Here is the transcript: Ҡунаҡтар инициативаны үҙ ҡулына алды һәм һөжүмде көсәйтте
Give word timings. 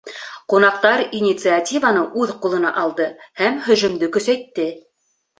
Ҡунаҡтар 0.51 1.01
инициативаны 1.17 2.05
үҙ 2.21 2.33
ҡулына 2.45 2.71
алды 2.83 3.05
һәм 3.41 3.59
һөжүмде 3.67 4.09
көсәйтте 4.17 4.67